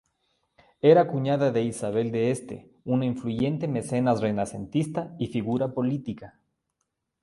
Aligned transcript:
Era 0.91 1.07
cuñada 1.07 1.51
de 1.51 1.61
Isabel 1.61 2.09
de 2.11 2.31
Este, 2.31 2.73
una 2.85 3.05
influyente 3.05 3.67
mecenas 3.67 4.19
renacentista 4.19 5.15
y 5.19 5.27
figura 5.27 5.75
política. 5.75 6.39